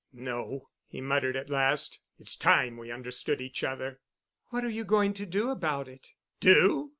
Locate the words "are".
4.65-4.67